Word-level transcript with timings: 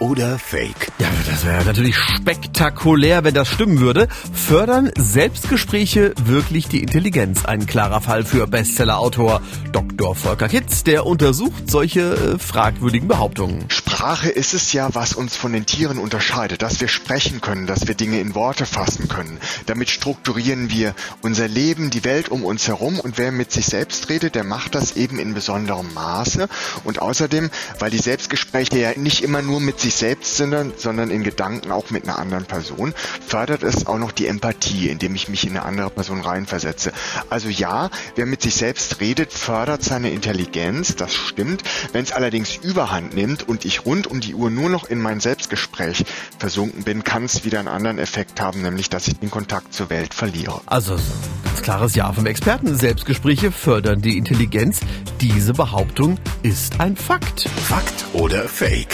oder 0.00 0.38
Fake? 0.38 0.90
Ja, 0.98 1.08
das 1.28 1.44
wäre 1.44 1.64
natürlich 1.64 1.96
spektakulär, 1.96 3.22
wenn 3.22 3.34
das 3.34 3.48
stimmen 3.48 3.78
würde. 3.80 4.08
Fördern 4.32 4.90
Selbstgespräche 4.98 6.14
wirklich 6.24 6.68
die 6.68 6.82
Intelligenz? 6.82 7.44
Ein 7.44 7.66
klarer 7.66 8.00
Fall 8.00 8.24
für 8.24 8.46
Bestsellerautor 8.46 9.42
Dr. 9.72 10.14
Volker 10.14 10.48
Kitz, 10.48 10.82
der 10.82 11.06
untersucht 11.06 11.70
solche 11.70 12.00
äh, 12.00 12.38
fragwürdigen 12.38 13.06
Behauptungen. 13.06 13.66
Sprache 13.68 14.30
ist 14.30 14.54
es 14.54 14.72
ja, 14.72 14.94
was 14.94 15.12
uns 15.12 15.36
von 15.36 15.52
den 15.52 15.66
Tieren 15.66 15.98
unterscheidet, 15.98 16.62
dass 16.62 16.80
wir 16.80 16.88
sprechen 16.88 17.40
können, 17.40 17.66
dass 17.66 17.86
wir 17.86 17.94
Dinge 17.94 18.20
in 18.20 18.34
Worte 18.34 18.66
fassen 18.66 19.08
können. 19.08 19.38
Damit 19.66 19.90
strukturieren 19.90 20.70
wir 20.70 20.94
unser 21.20 21.48
Leben, 21.48 21.90
die 21.90 22.04
Welt 22.04 22.30
um 22.30 22.44
uns 22.44 22.66
herum 22.66 22.98
und 22.98 23.18
wer 23.18 23.30
mit 23.30 23.52
sich 23.52 23.66
selbst 23.66 24.08
redet, 24.08 24.34
der 24.34 24.44
macht 24.44 24.74
das 24.74 24.96
eben 24.96 25.18
in 25.18 25.34
besonderem 25.34 25.92
Maße 25.92 26.48
und 26.84 27.02
außerdem, 27.02 27.50
weil 27.78 27.90
die 27.90 27.98
Selbstgespräche 27.98 28.78
ja 28.78 28.92
nicht 28.96 29.22
immer 29.22 29.42
nur 29.42 29.60
mit 29.60 29.80
sich 29.80 29.89
selbst 29.94 30.36
sind, 30.36 30.78
sondern 30.78 31.10
in 31.10 31.22
Gedanken 31.22 31.70
auch 31.70 31.90
mit 31.90 32.04
einer 32.04 32.18
anderen 32.18 32.44
Person, 32.44 32.94
fördert 33.26 33.62
es 33.62 33.86
auch 33.86 33.98
noch 33.98 34.12
die 34.12 34.26
Empathie, 34.26 34.88
indem 34.88 35.14
ich 35.14 35.28
mich 35.28 35.46
in 35.46 35.50
eine 35.50 35.64
andere 35.64 35.90
Person 35.90 36.20
reinversetze. 36.20 36.92
Also 37.28 37.48
ja, 37.48 37.90
wer 38.16 38.26
mit 38.26 38.42
sich 38.42 38.54
selbst 38.54 39.00
redet, 39.00 39.32
fördert 39.32 39.82
seine 39.82 40.10
Intelligenz, 40.10 40.96
das 40.96 41.14
stimmt. 41.14 41.62
Wenn 41.92 42.04
es 42.04 42.12
allerdings 42.12 42.56
überhand 42.56 43.14
nimmt 43.14 43.48
und 43.48 43.64
ich 43.64 43.86
rund 43.86 44.06
um 44.06 44.20
die 44.20 44.34
Uhr 44.34 44.50
nur 44.50 44.70
noch 44.70 44.84
in 44.84 45.00
mein 45.00 45.20
Selbstgespräch 45.20 46.04
versunken 46.38 46.84
bin, 46.84 47.04
kann 47.04 47.24
es 47.24 47.44
wieder 47.44 47.58
einen 47.58 47.68
anderen 47.68 47.98
Effekt 47.98 48.40
haben, 48.40 48.62
nämlich 48.62 48.90
dass 48.90 49.08
ich 49.08 49.18
den 49.18 49.30
Kontakt 49.30 49.72
zur 49.72 49.90
Welt 49.90 50.14
verliere. 50.14 50.60
Also 50.66 50.98
ganz 51.44 51.62
klares 51.62 51.94
Ja 51.94 52.12
vom 52.12 52.26
Experten. 52.26 52.74
Selbstgespräche 52.74 53.52
fördern 53.52 54.00
die 54.00 54.16
Intelligenz. 54.16 54.80
Diese 55.20 55.52
Behauptung 55.52 56.18
ist 56.42 56.80
ein 56.80 56.96
Fakt. 56.96 57.48
Fakt 57.68 58.06
oder 58.14 58.48
Fake? 58.48 58.89